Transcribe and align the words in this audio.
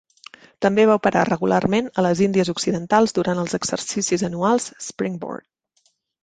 També 0.65 0.85
va 0.91 0.93
operar 0.99 1.25
regularment 1.27 1.91
a 2.01 2.05
les 2.05 2.21
Índies 2.27 2.51
Occidentals 2.53 3.13
durant 3.19 3.43
els 3.43 3.55
exercicis 3.59 4.25
anuals 4.31 4.67
"Springboard". 4.87 5.93